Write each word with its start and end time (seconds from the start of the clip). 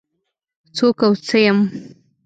څوک 0.75 0.97
او 1.05 1.11
څه 1.27 1.37
يم؟ 1.45 1.57